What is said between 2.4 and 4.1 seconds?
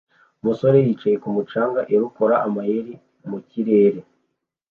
amayeri mukirere